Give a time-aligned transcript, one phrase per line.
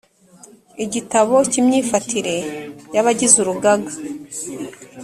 [0.83, 2.35] igitabo cy’imyifatire
[2.93, 3.91] y’abagize urugaga